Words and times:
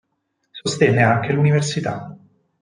Sostenne 0.51 1.03
anche 1.03 1.31
l'università. 1.31 2.17